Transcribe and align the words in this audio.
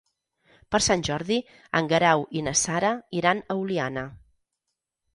Per 0.75 0.79
Sant 0.85 1.03
Jordi 1.07 1.37
en 1.81 1.91
Guerau 1.93 2.27
i 2.41 2.43
na 2.49 2.57
Sara 2.65 2.93
iran 3.23 3.45
a 3.57 3.63
Oliana. 3.63 4.11